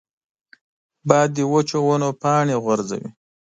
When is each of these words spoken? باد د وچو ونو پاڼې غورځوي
باد 1.07 1.29
د 1.35 1.37
وچو 1.51 1.79
ونو 1.87 2.09
پاڼې 2.21 2.55
غورځوي 2.63 3.09